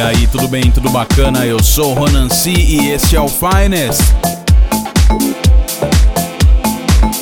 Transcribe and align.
E 0.00 0.02
aí, 0.02 0.26
tudo 0.28 0.48
bem? 0.48 0.70
Tudo 0.70 0.88
bacana? 0.88 1.44
Eu 1.44 1.62
sou 1.62 1.90
o 1.90 1.94
Ronan 1.94 2.30
C 2.30 2.50
e 2.50 2.90
este 2.90 3.16
é 3.16 3.20
o 3.20 3.28
Finest. 3.28 4.00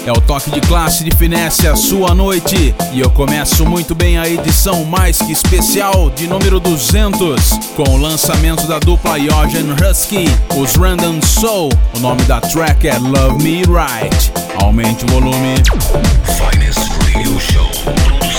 É 0.07 0.13
o 0.13 0.21
toque 0.21 0.49
de 0.53 0.61
classe 0.61 1.03
de 1.03 1.11
finesse 1.17 1.67
a 1.67 1.75
sua 1.75 2.15
noite. 2.15 2.73
E 2.93 3.01
eu 3.01 3.11
começo 3.11 3.67
muito 3.67 3.97
bem 3.97 4.17
a 4.17 4.29
edição 4.29 4.85
mais 4.85 5.19
que 5.19 5.33
especial 5.33 6.09
de 6.09 6.29
número 6.29 6.61
200 6.61 7.51
com 7.75 7.83
o 7.83 7.97
lançamento 7.97 8.65
da 8.69 8.79
dupla 8.79 9.19
Yogen 9.19 9.73
Husky, 9.73 10.27
os 10.57 10.77
Random 10.77 11.21
Soul. 11.21 11.73
O 11.97 11.99
nome 11.99 12.23
da 12.27 12.41
track 12.41 12.87
é 12.87 12.97
Love 12.97 13.43
Me 13.43 13.63
Right. 13.63 14.33
Aumente 14.63 15.05
o 15.05 15.09
volume. 15.09 15.57
Finest 16.39 16.79
Radio 17.03 17.41
Show. 17.41 18.38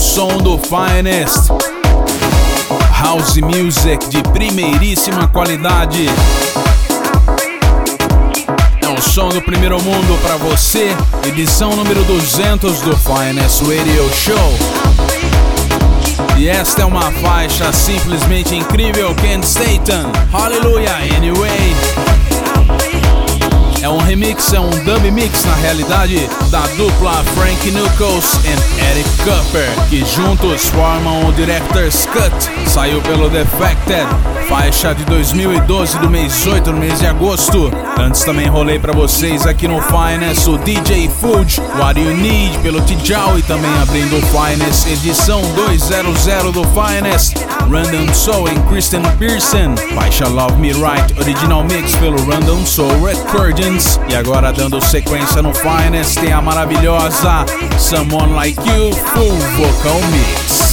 Som 0.00 0.38
do 0.38 0.58
Finest. 0.58 1.48
House 2.92 3.36
Music 3.40 4.08
de 4.08 4.20
primeiríssima 4.32 5.28
qualidade. 5.28 6.06
É 8.82 8.88
o 8.88 9.00
som 9.00 9.28
do 9.28 9.40
primeiro 9.40 9.80
mundo 9.80 10.20
para 10.22 10.36
você, 10.38 10.88
edição 11.24 11.76
número 11.76 12.02
200 12.02 12.80
do 12.80 12.96
Finest 12.96 13.62
Radio 13.62 14.10
Show. 14.12 14.52
E 16.36 16.48
esta 16.48 16.82
é 16.82 16.84
uma 16.84 17.12
faixa 17.12 17.72
simplesmente 17.72 18.56
incrível, 18.56 19.14
Ken 19.14 19.40
Staten. 19.40 20.10
Hallelujah, 20.32 20.96
anyway. 21.16 21.89
É 23.82 23.88
um 23.88 23.96
remix, 23.96 24.52
é 24.52 24.60
um 24.60 24.68
dub 24.68 25.10
mix 25.10 25.42
na 25.44 25.54
realidade 25.54 26.28
da 26.50 26.60
dupla 26.76 27.24
Frank 27.34 27.70
Knuckles 27.70 28.38
e 28.44 28.90
Eric 28.90 29.08
Cooper, 29.24 29.70
que 29.88 30.04
juntos 30.04 30.66
formam 30.66 31.26
o 31.26 31.32
Director's 31.32 32.04
Cut. 32.06 32.68
Saiu 32.68 33.00
pelo 33.00 33.30
Defected, 33.30 34.06
faixa 34.50 34.92
de 34.92 35.04
2012 35.04 35.96
do 36.00 36.10
mês 36.10 36.44
8 36.44 36.72
no 36.72 36.78
mês 36.78 36.98
de 36.98 37.06
agosto. 37.06 37.70
Antes 37.96 38.24
também 38.24 38.48
rolei 38.48 38.80
para 38.80 38.92
vocês 38.92 39.46
aqui 39.46 39.68
no 39.68 39.80
Finest 39.80 40.48
o 40.48 40.58
DJ 40.58 41.08
Food, 41.08 41.60
What 41.78 42.00
You 42.00 42.16
Need 42.16 42.58
pelo 42.58 42.80
Tijal 42.80 43.38
e 43.38 43.42
também 43.42 43.70
abrindo 43.80 44.18
o 44.18 44.22
Finest 44.22 44.88
edição 44.88 45.40
200 45.54 46.52
do 46.52 46.64
Finest, 46.64 47.36
Random 47.70 48.12
Soul 48.12 48.48
em 48.48 48.60
Kristen 48.62 49.02
Pearson, 49.20 49.76
faixa 49.94 50.26
Love 50.26 50.56
Me 50.56 50.72
Right, 50.72 51.14
original 51.20 51.62
mix 51.62 51.94
pelo 51.96 52.20
Random 52.28 52.66
Soul 52.66 53.04
Recording. 53.04 53.78
E 54.08 54.16
agora 54.16 54.52
dando 54.52 54.80
sequência 54.80 55.40
no 55.42 55.54
Finest 55.54 56.18
tem 56.18 56.32
a 56.32 56.42
maravilhosa 56.42 57.46
Someone 57.78 58.32
Like 58.32 58.58
You 58.68 58.92
Full 58.92 59.36
Vocal 59.56 60.00
Mix. 60.10 60.69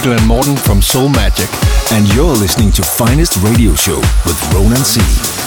Mikkel 0.00 0.16
and 0.16 0.26
Morten 0.26 0.56
from 0.56 0.80
Soul 0.80 1.10
Magic. 1.10 1.50
And 1.92 2.10
you're 2.14 2.32
listening 2.32 2.72
to 2.72 2.82
Finest 2.82 3.36
Radio 3.42 3.74
Show 3.74 3.96
with 4.24 4.54
Ronan 4.54 4.82
C. 4.82 5.39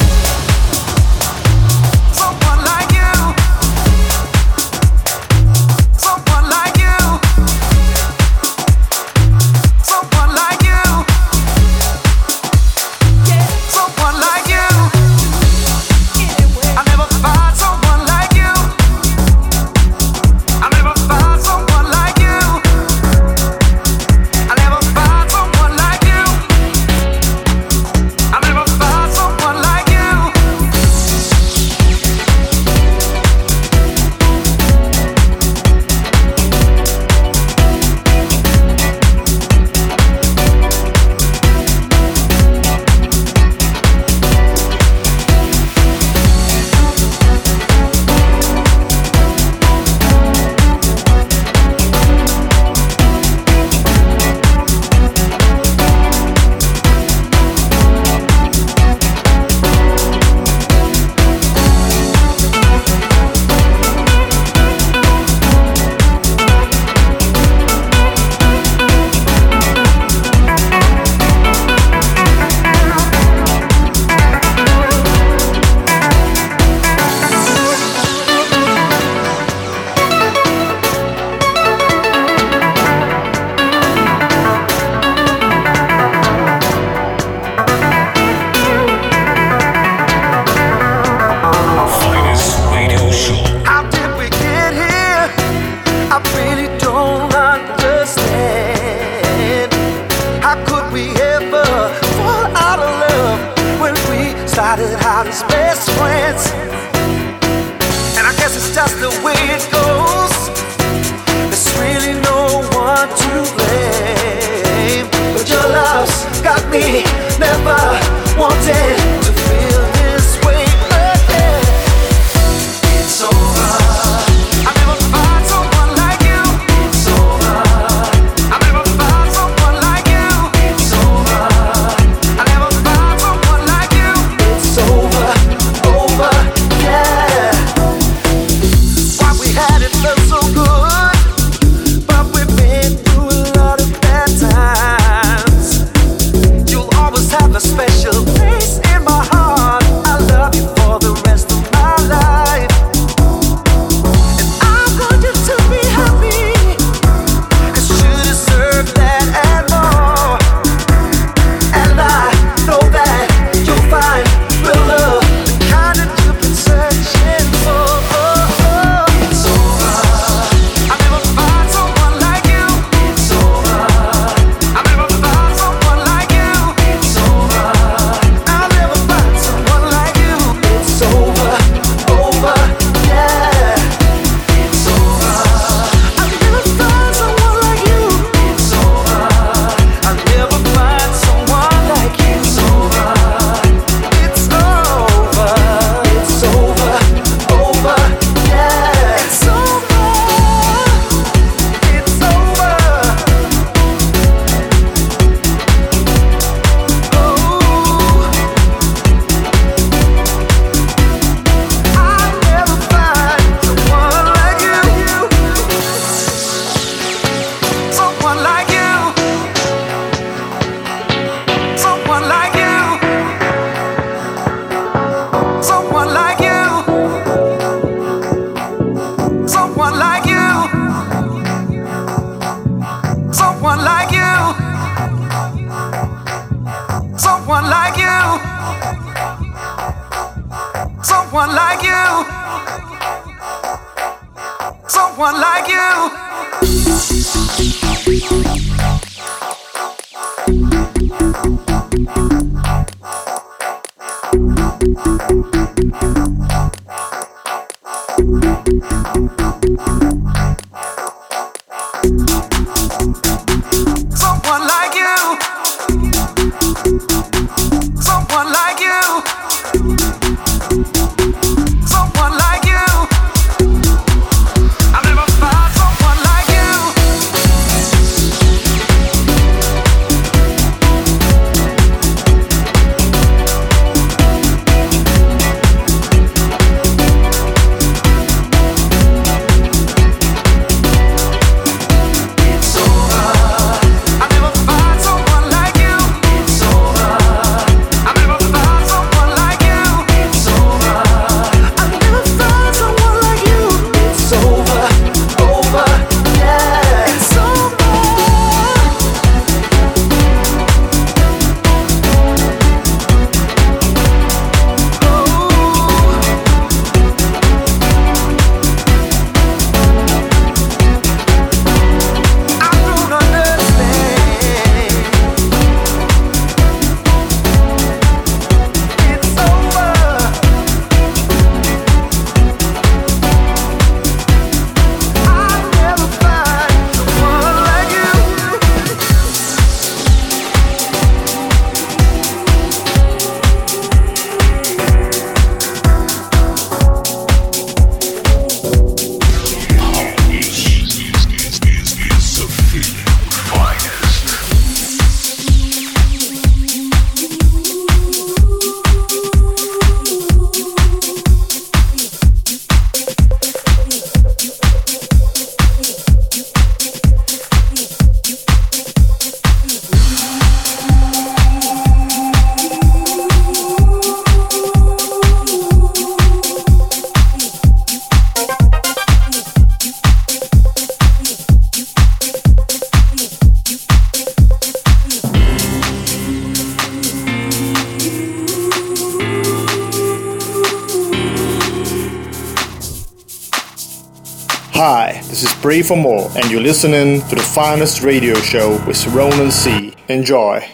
for 395.83 395.97
More, 395.97 396.31
and 396.35 396.49
you're 396.49 396.61
listening 396.61 397.21
to 397.29 397.35
the 397.35 397.41
finest 397.41 398.01
radio 398.01 398.35
show 398.35 398.83
with 398.87 399.05
Ronan 399.07 399.51
C. 399.51 399.93
Enjoy. 400.07 400.72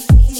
please. 0.00 0.33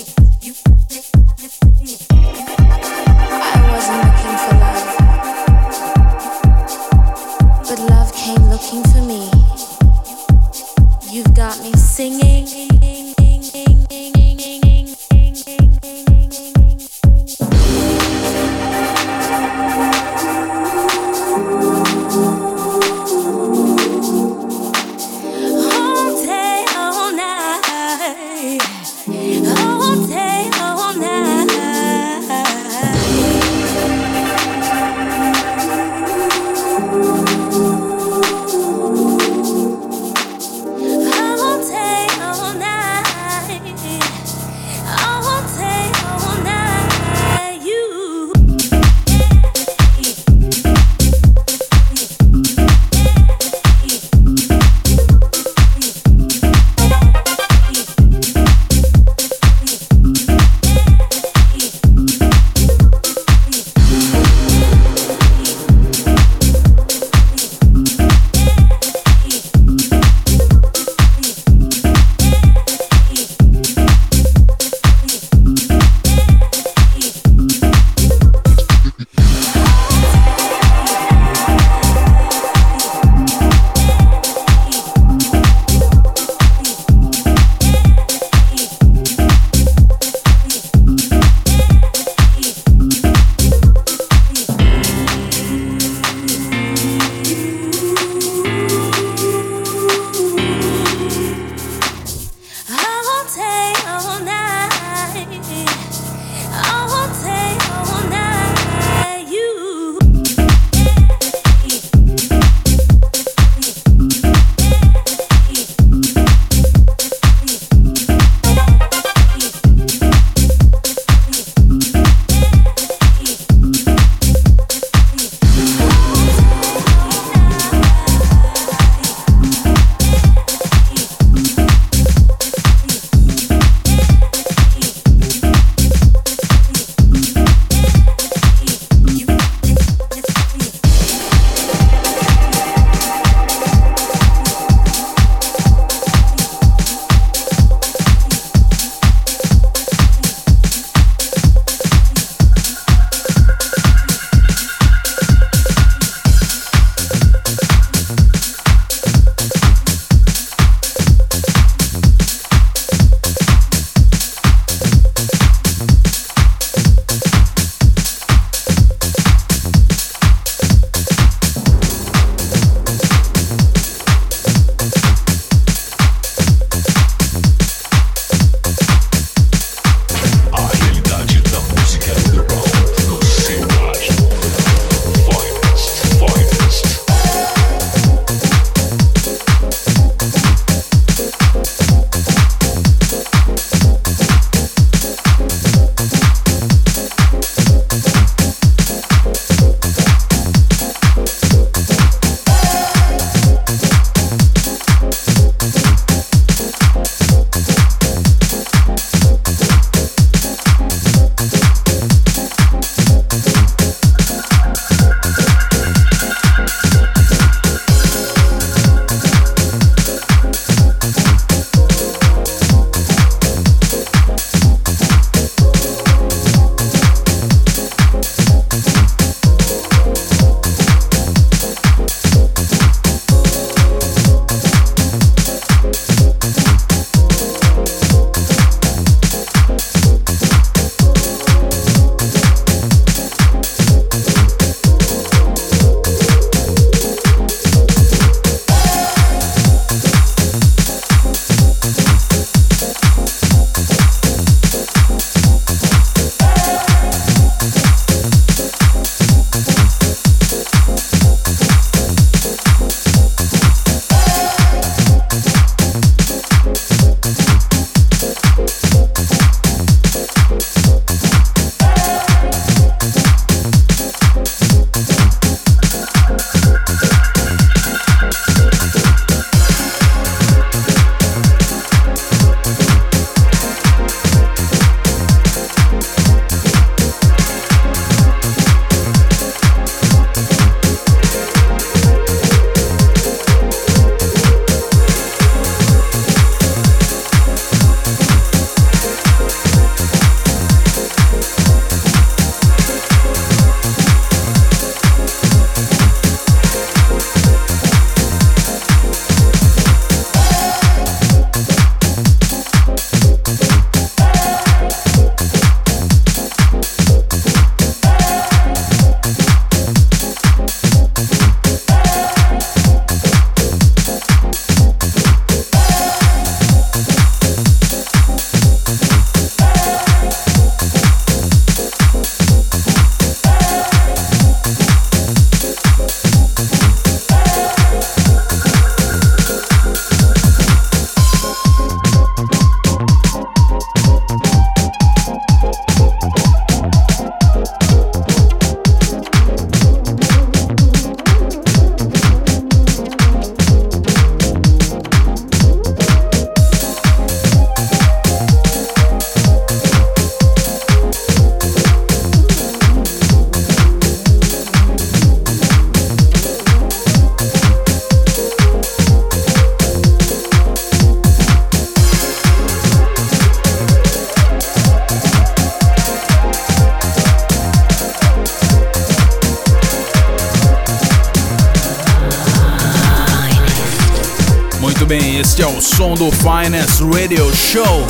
Show. 387.75 388.07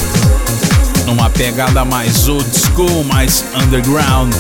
Numa 1.07 1.31
pegada 1.31 1.87
mais 1.87 2.29
old 2.29 2.47
school, 2.55 3.03
mais 3.05 3.43
underground. 3.55 4.31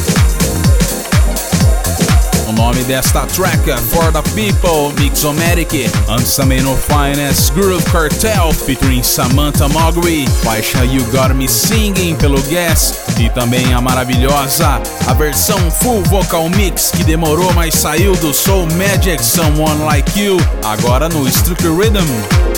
O 2.46 2.52
nome 2.52 2.84
desta 2.84 3.24
track 3.28 3.70
é 3.70 3.76
For 3.78 4.12
the 4.12 4.20
People, 4.34 4.92
Mixomatic, 5.00 5.90
antes 6.10 6.36
também 6.36 6.60
no 6.60 6.76
Finest 6.76 7.54
Groove 7.54 7.82
Cartel, 7.90 8.52
featuring 8.52 9.02
Samantha 9.02 9.66
Mogri, 9.66 10.28
faixa 10.42 10.84
You 10.84 11.02
Got 11.04 11.32
Me 11.32 11.48
Singing 11.48 12.16
pelo 12.16 12.42
Guess, 12.42 12.94
e 13.18 13.30
também 13.30 13.72
a 13.72 13.80
maravilhosa, 13.80 14.78
a 15.06 15.14
versão 15.14 15.70
full 15.70 16.02
vocal 16.02 16.50
mix 16.50 16.90
que 16.90 17.02
demorou, 17.02 17.50
mas 17.54 17.72
saiu 17.72 18.14
do 18.16 18.34
Soul 18.34 18.68
Magic 18.74 19.24
Someone 19.24 19.84
Like 19.84 20.20
You, 20.20 20.36
agora 20.62 21.08
no 21.08 21.26
Strict 21.26 21.66
Rhythm. 21.66 22.53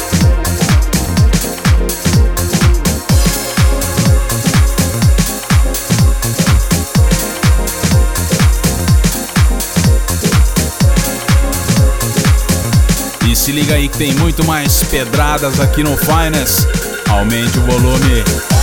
Liga 13.57 13.74
aí 13.74 13.88
que 13.88 13.96
tem 13.96 14.14
muito 14.16 14.44
mais 14.44 14.84
pedradas 14.84 15.61
aqui 15.61 15.82
no 15.82 15.96
Finest. 15.96 16.66
Aumente 17.09 17.59
o 17.59 17.62
volume. 17.62 18.55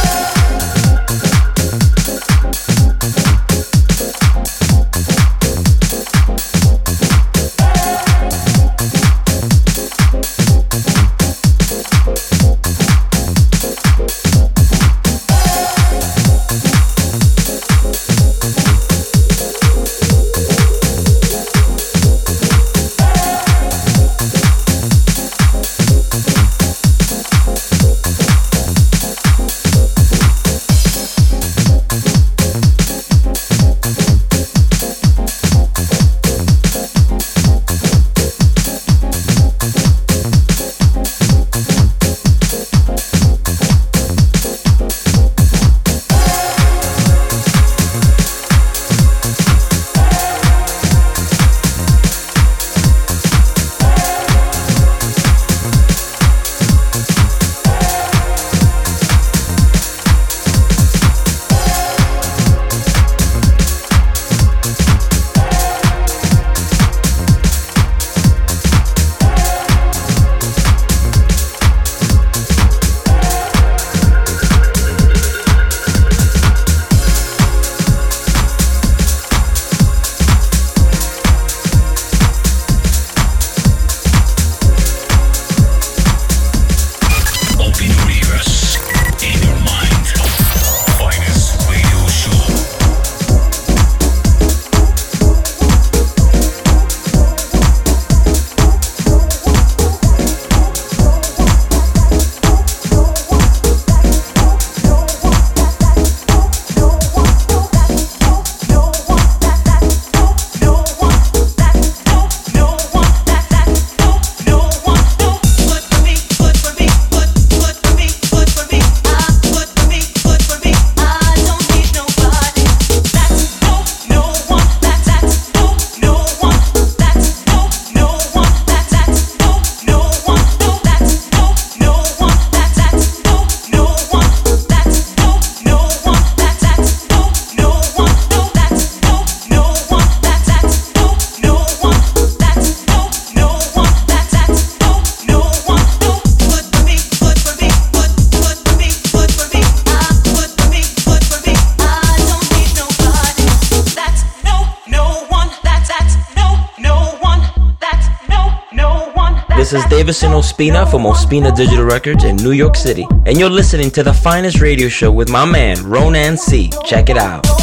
Davison 160.03 160.31
Ospina 160.31 160.85
from 160.91 161.03
Ospina 161.03 161.55
Digital 161.55 161.85
Records 161.85 162.25
in 162.25 162.35
New 162.35 162.51
York 162.51 162.75
City. 162.75 163.07
And 163.25 163.39
you're 163.39 163.49
listening 163.49 163.89
to 163.91 164.03
the 164.03 164.11
finest 164.11 164.59
radio 164.59 164.89
show 164.89 165.13
with 165.13 165.29
my 165.29 165.45
man, 165.45 165.81
Ronan 165.81 166.35
C. 166.35 166.71
Check 166.85 167.09
it 167.09 167.15
out. 167.15 167.62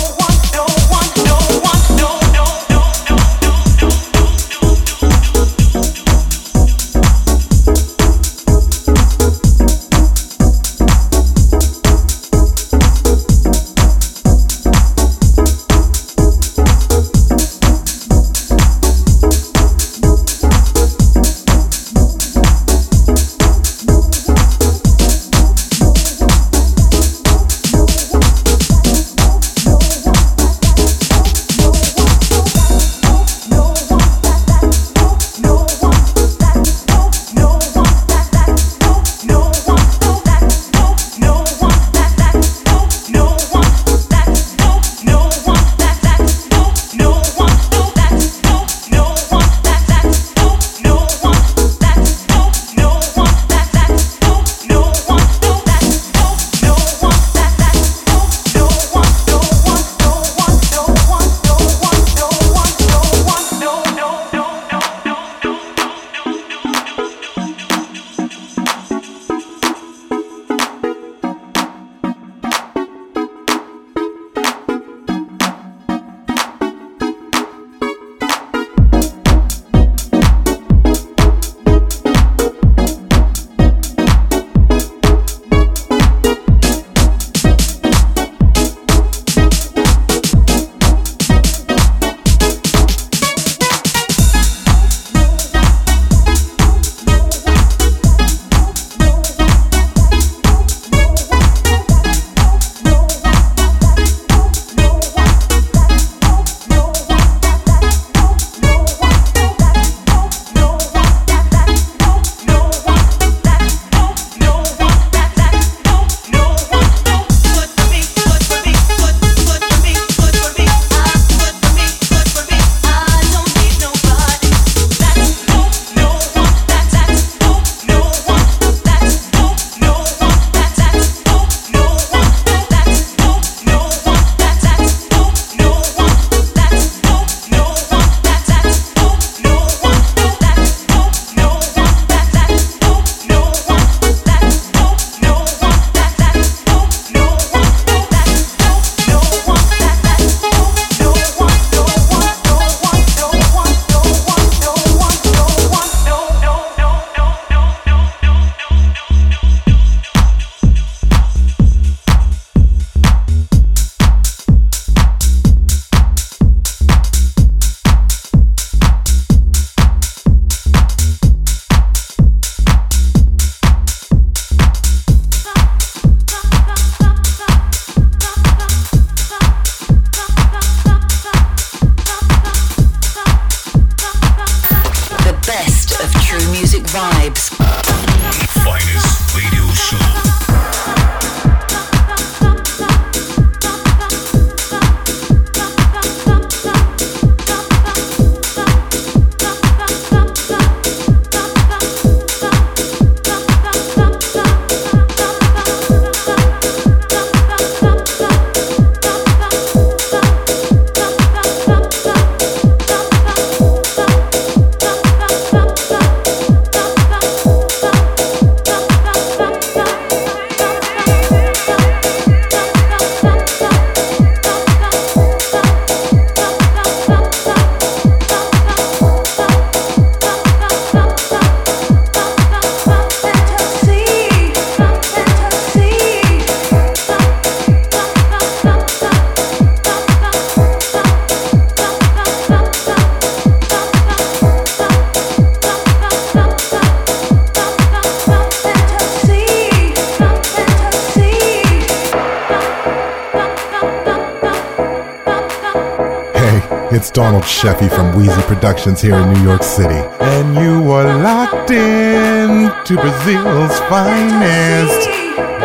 Wheezy 258.21 258.43
Productions 258.43 259.01
here 259.01 259.17
in 259.17 259.33
New 259.33 259.43
York 259.43 259.63
City. 259.63 259.95
And 259.95 260.55
you 260.57 260.91
are 260.93 261.23
locked 261.23 261.71
in 261.71 262.71
to 262.85 262.95
Brazil's 262.97 263.79
finest 263.89 265.09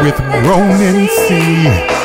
with 0.02 0.18
Ronan 0.48 1.06
C. 1.10 2.05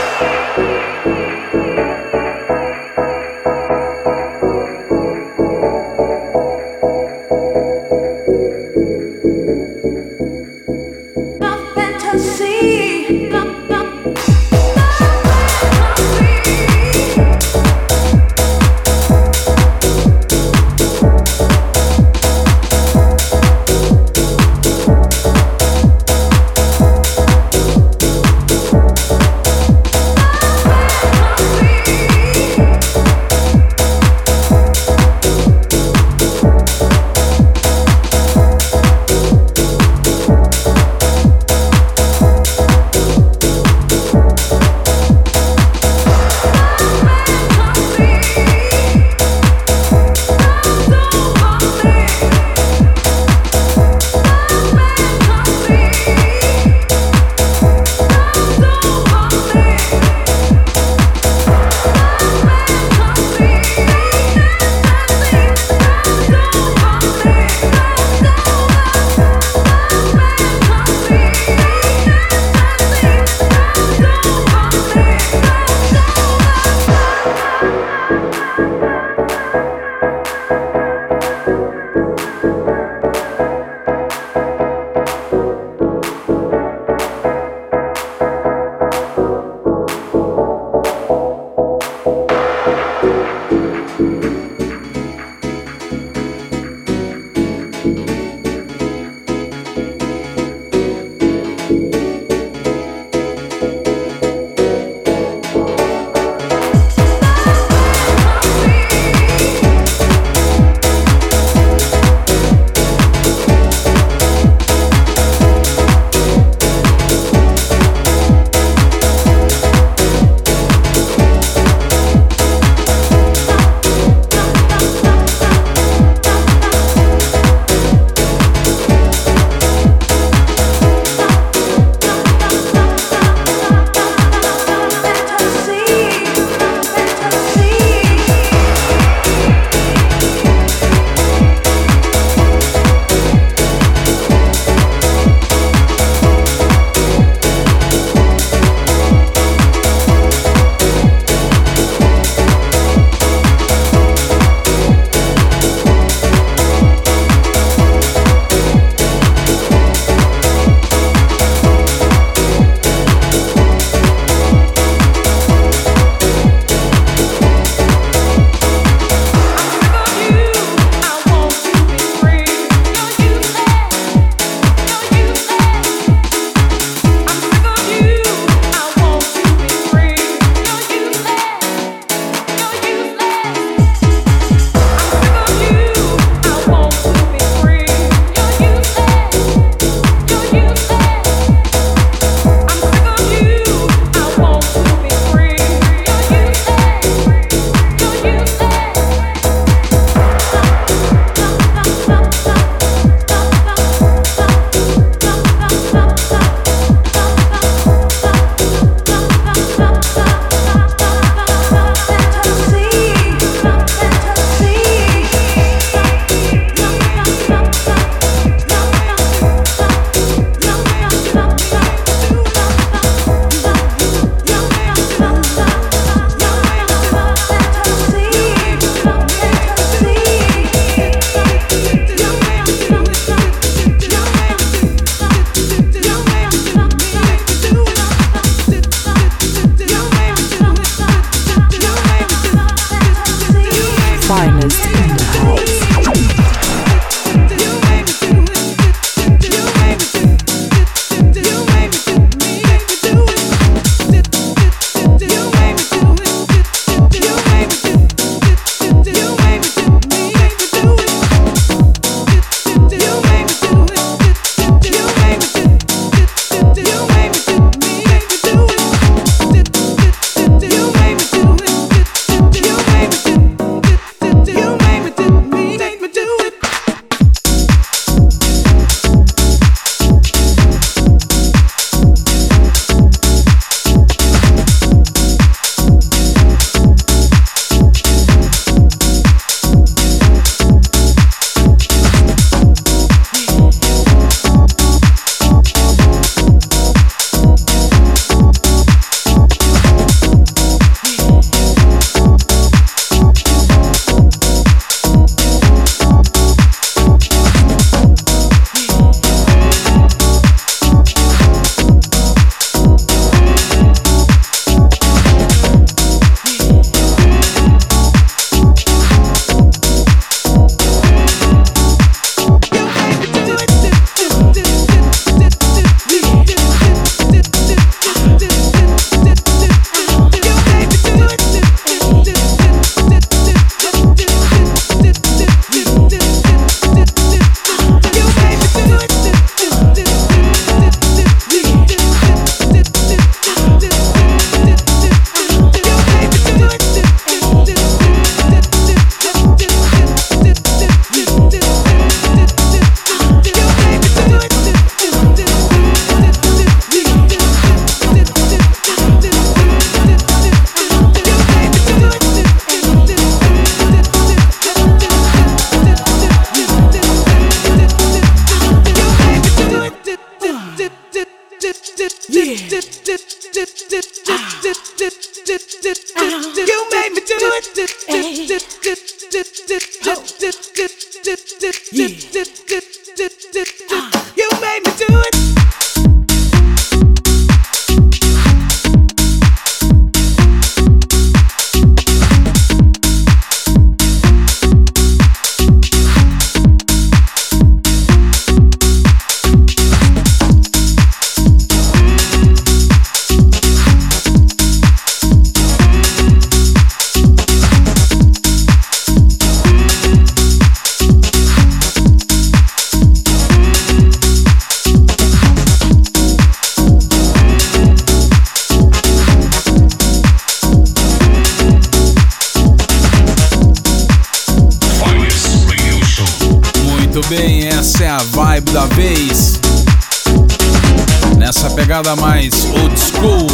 pegada 432.11 432.17
mais 432.17 432.65
old 432.65 432.99
school. 432.99 433.47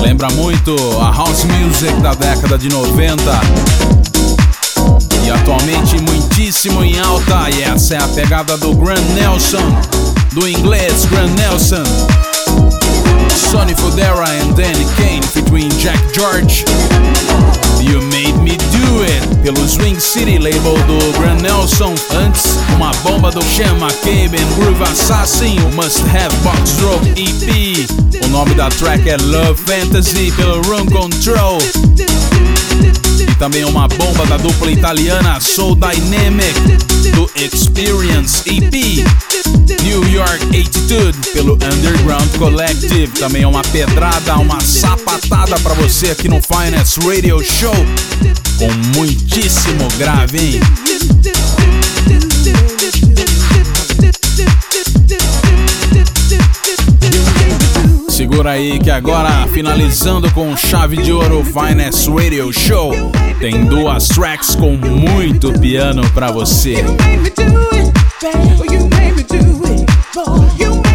Lembra 0.00 0.28
muito 0.30 0.74
a 1.00 1.12
house 1.12 1.44
music 1.44 1.92
da 2.00 2.14
década 2.14 2.58
de 2.58 2.68
90. 2.68 3.22
E 5.24 5.30
atualmente 5.30 6.00
muitíssimo 6.00 6.82
em 6.82 6.98
alta. 6.98 7.50
E 7.50 7.62
essa 7.62 7.94
é 7.94 7.98
a 7.98 8.08
pegada 8.08 8.56
do 8.56 8.74
Grand 8.74 9.02
Nelson, 9.14 9.62
do 10.32 10.48
inglês 10.48 11.04
Grand 11.06 11.30
Nelson. 11.34 11.82
Sonny 13.30 13.74
Fodera 13.74 14.26
and 14.40 14.56
Danny 14.56 14.84
Kane 14.96 15.22
featuring 15.22 15.70
Jack 15.78 15.98
George. 16.12 16.64
You 17.80 18.00
Made 18.10 18.36
Me 18.42 18.56
Do 18.70 19.02
It, 19.02 19.42
pelo 19.42 19.66
Swing 19.66 19.98
City 19.98 20.38
label 20.38 20.76
do 20.86 20.98
Grand 21.18 21.42
Nelson. 21.42 21.94
Antes, 22.12 22.58
uma 22.76 22.90
bomba 23.02 23.30
do 23.30 23.42
Sean 23.42 23.78
McCabe 23.78 24.36
and 24.36 24.54
Groove 24.56 24.82
Assassin, 24.82 25.58
o 25.60 25.74
Must 25.74 26.02
Have 26.14 26.36
Box 26.42 26.72
Drop 26.78 27.00
EP. 27.16 28.24
O 28.24 28.28
nome 28.28 28.54
da 28.54 28.68
track 28.68 29.08
é 29.08 29.16
Love 29.16 29.60
Fantasy, 29.62 30.32
pelo 30.32 30.60
Room 30.62 30.86
Control. 30.86 31.58
E 33.28 33.34
também 33.36 33.64
uma 33.64 33.86
bomba 33.88 34.26
da 34.26 34.36
dupla 34.36 34.70
italiana 34.70 35.40
Soul 35.40 35.76
Dynamic, 35.76 36.54
do 37.14 37.30
Experience 37.36 38.42
EP. 38.46 39.04
New 39.82 40.06
York 40.08 40.44
Attitude, 40.46 41.18
pelo 41.32 41.54
Underground 41.54 42.36
Collective. 42.38 43.08
Também 43.18 43.44
uma 43.44 43.62
pedrada, 43.62 44.36
uma 44.36 44.60
sapatada 44.60 45.58
para 45.60 45.74
você 45.74 46.10
aqui 46.10 46.28
no 46.28 46.40
Finest 46.42 46.98
Radio 46.98 47.42
Show. 47.42 47.74
Com 48.58 48.70
muitíssimo 48.96 49.88
grave, 49.98 50.38
hein? 50.38 50.60
Segura 58.38 58.52
aí 58.52 58.78
que 58.78 58.88
agora, 58.88 59.48
finalizando 59.48 60.30
com 60.30 60.56
chave 60.56 60.96
de 60.98 61.10
ouro 61.10 61.42
Finest 61.44 62.06
Radio 62.06 62.52
Show, 62.52 62.92
tem 63.40 63.64
duas 63.64 64.06
tracks 64.06 64.54
com 64.54 64.76
muito 64.76 65.52
piano 65.58 66.08
para 66.12 66.30
você. 66.30 66.76
You 70.56 70.87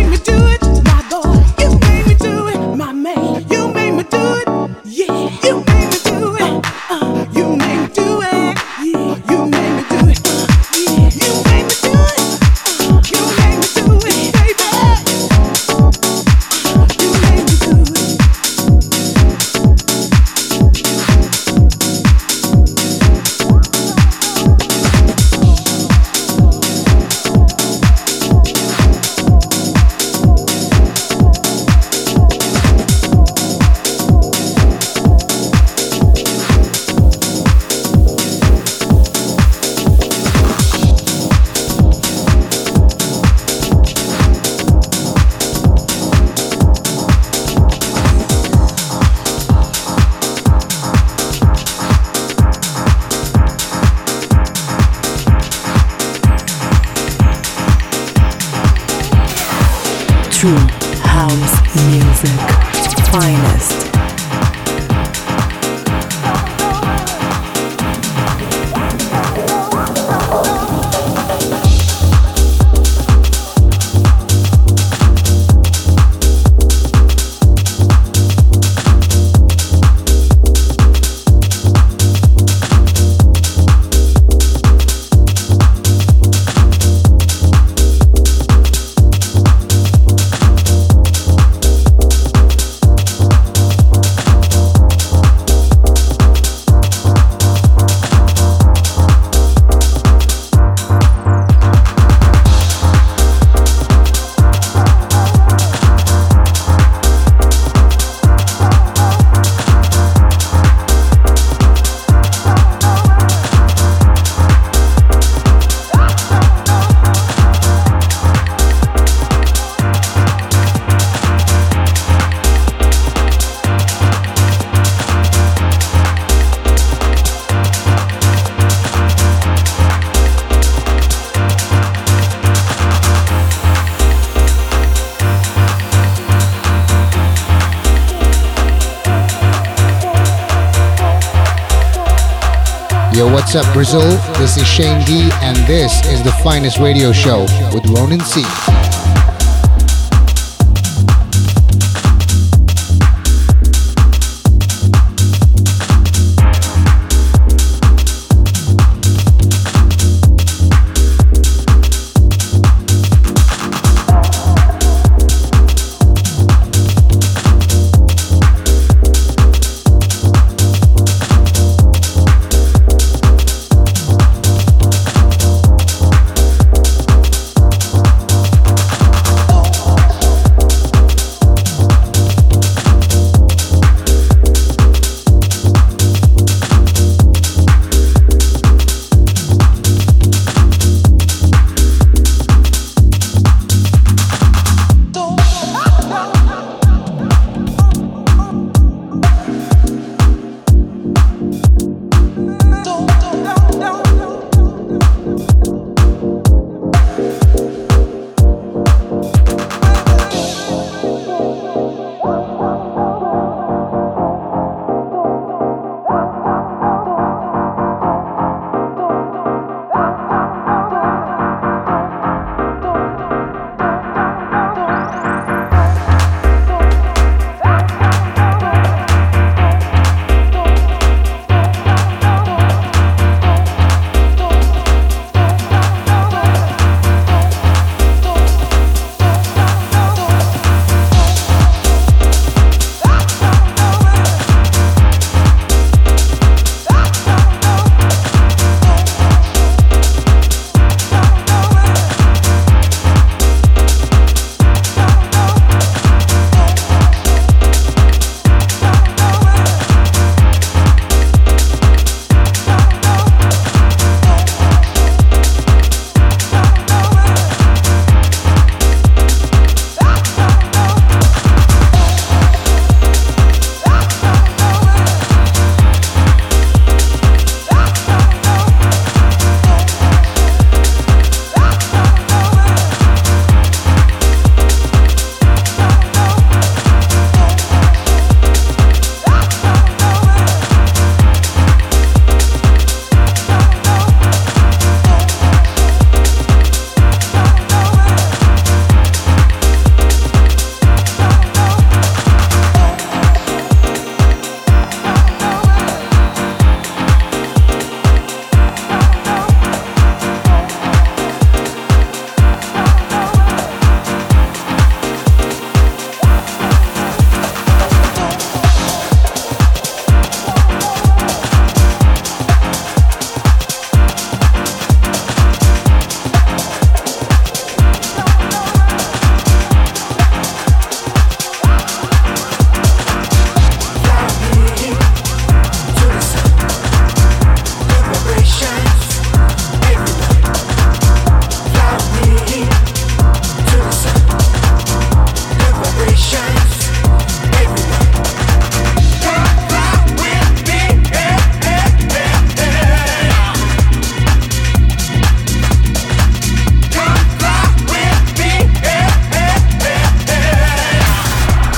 what's 143.53 143.67
up, 143.67 143.73
Brazil? 143.73 144.17
This 144.39 144.57
is 144.57 144.65
Shane 144.65 145.05
D, 145.05 145.29
and 145.41 145.55
this 145.67 146.03
is 146.07 146.23
the 146.23 146.31
finest 146.43 146.79
radio 146.79 147.11
show 147.11 147.41
with 147.71 147.85
Ronan 147.85 148.21
C. 148.21 148.41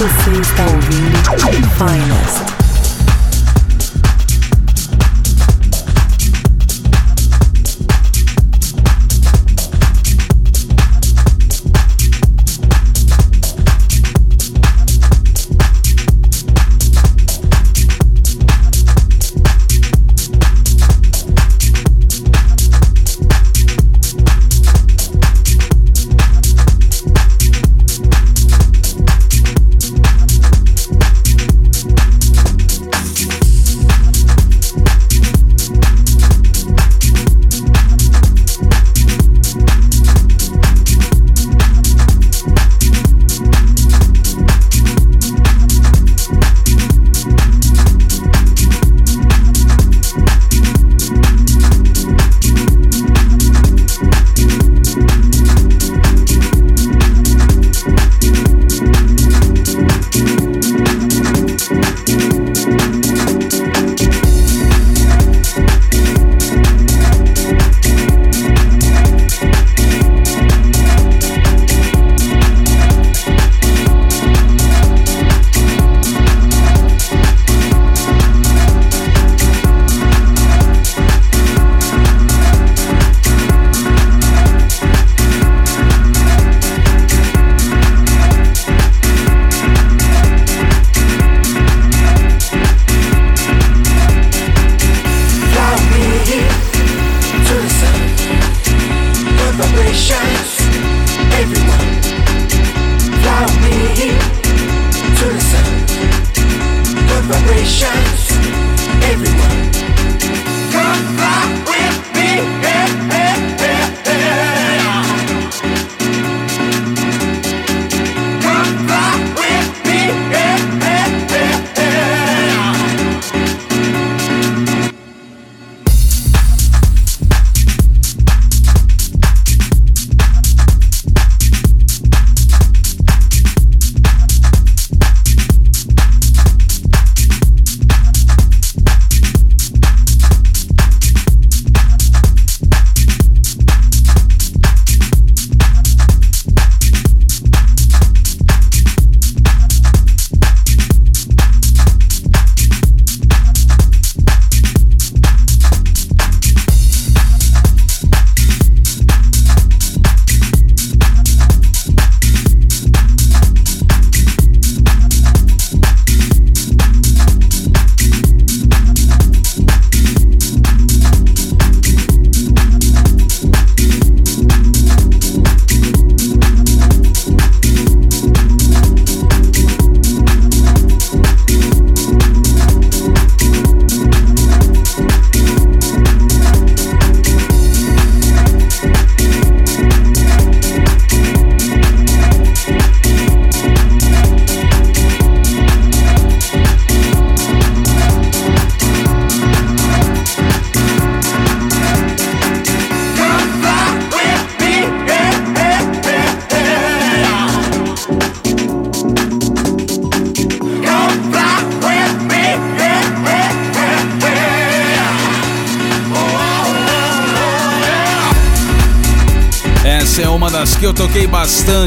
Você 0.05 0.39
está 0.39 0.63
ouvindo 0.65 1.17
Finest. 1.79 2.54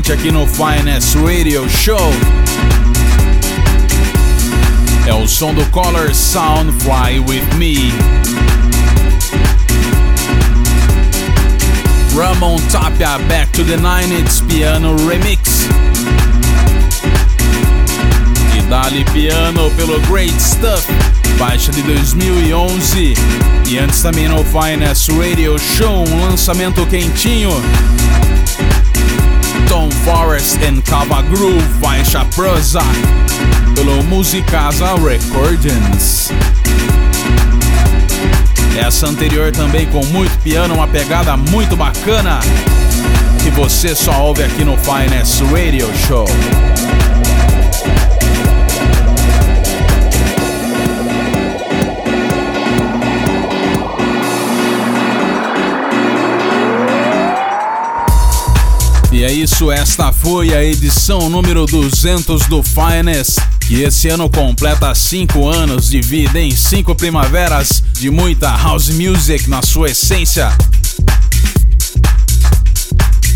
Aqui 0.07 0.31
no 0.31 0.47
Finest 0.47 1.17
Radio 1.17 1.69
Show. 1.69 2.13
É 5.07 5.13
o 5.13 5.27
som 5.27 5.53
do 5.53 5.65
Color 5.67 6.15
Sound 6.15 6.73
Fly 6.81 7.19
With 7.19 7.57
Me. 7.57 7.93
Ramon 12.17 12.59
Tapia 12.71 13.19
Back 13.29 13.51
to 13.53 13.65
the 13.65 13.77
Nine 13.77 14.21
It's 14.21 14.41
Piano 14.41 14.95
Remix. 15.09 15.67
E 18.57 18.63
Dali 18.71 19.05
Piano 19.13 19.69
pelo 19.73 20.01
Great 20.03 20.41
Stuff, 20.41 20.87
baixa 21.39 21.73
de 21.73 21.83
2011. 21.83 23.15
E 23.67 23.79
antes 23.79 24.01
também 24.01 24.29
no 24.29 24.45
Finest 24.45 25.11
Radio 25.11 25.59
Show, 25.59 26.09
um 26.09 26.29
lançamento 26.29 26.87
quentinho 26.87 27.51
Tom 29.69 29.91
Forest 30.05 30.59
and 30.65 30.81
Cava 30.83 31.23
Groove, 31.23 31.63
faixa 31.81 32.25
Prozac, 32.35 32.87
pelo 33.75 34.03
Musicasa 34.05 34.95
Recordings. 34.95 36.31
Essa 38.79 39.09
anterior 39.09 39.53
também 39.53 39.87
com 39.87 40.05
muito 40.07 40.37
piano, 40.39 40.75
uma 40.75 40.89
pegada 40.89 41.37
muito 41.37 41.77
bacana, 41.77 42.41
que 43.43 43.51
você 43.51 43.95
só 43.95 44.23
ouve 44.23 44.43
aqui 44.43 44.65
no 44.65 44.77
Finest 44.79 45.43
Radio 45.53 45.89
Show. 46.07 46.27
E 59.19 59.25
é 59.25 59.33
isso, 59.33 59.73
esta 59.73 60.13
foi 60.13 60.55
a 60.55 60.63
edição 60.63 61.29
número 61.29 61.67
200 61.67 62.47
do 62.47 62.63
Finest, 62.63 63.41
que 63.67 63.83
esse 63.83 64.09
ano 64.09 64.31
completa 64.31 64.95
5 64.95 65.49
anos 65.49 65.89
de 65.89 66.01
vida 66.01 66.39
em 66.39 66.55
5 66.55 66.95
primaveras 66.95 67.83
de 67.95 68.11
muita 68.11 68.57
house 68.57 68.91
music 68.91 69.51
na 69.51 69.61
sua 69.61 69.91
essência. 69.91 70.57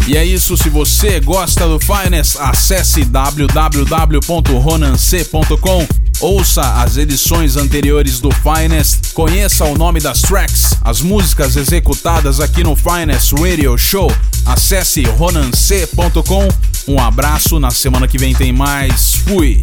E 0.07 0.16
é 0.16 0.24
isso, 0.24 0.57
se 0.57 0.68
você 0.68 1.18
gosta 1.18 1.66
do 1.66 1.80
Finest, 1.80 2.37
acesse 2.39 3.05
www.ronance.com 3.05 5.89
Ouça 6.20 6.80
as 6.80 6.97
edições 6.97 7.57
anteriores 7.57 8.20
do 8.20 8.30
Finest, 8.30 9.12
conheça 9.12 9.64
o 9.64 9.76
nome 9.76 9.99
das 9.99 10.22
tracks, 10.22 10.76
as 10.83 11.01
músicas 11.01 11.57
executadas 11.57 12.39
aqui 12.39 12.62
no 12.62 12.76
Finest 12.76 13.33
Radio 13.33 13.76
Show. 13.76 14.09
Acesse 14.47 15.03
ronance.com. 15.03 16.49
Um 16.88 16.99
abraço, 16.99 17.61
na 17.61 17.70
semana 17.70 18.09
que 18.09 18.18
vem 18.18 18.34
tem 18.34 18.53
mais. 18.53 19.14
Fui! 19.26 19.61